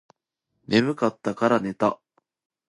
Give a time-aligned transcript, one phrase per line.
[0.65, 2.01] 眠かったらから寝た